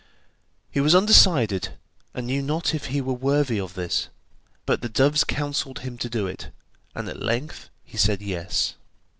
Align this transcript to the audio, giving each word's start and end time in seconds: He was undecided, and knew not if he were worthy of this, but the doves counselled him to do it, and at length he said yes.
He 0.71 0.79
was 0.79 0.95
undecided, 0.95 1.75
and 2.15 2.25
knew 2.25 2.41
not 2.41 2.73
if 2.73 2.87
he 2.87 3.01
were 3.01 3.13
worthy 3.13 3.59
of 3.59 3.75
this, 3.75 4.09
but 4.65 4.81
the 4.81 4.89
doves 4.89 5.23
counselled 5.23 5.81
him 5.81 5.95
to 5.99 6.09
do 6.09 6.25
it, 6.25 6.49
and 6.95 7.07
at 7.07 7.21
length 7.21 7.69
he 7.83 7.97
said 7.97 8.19
yes. 8.19 8.73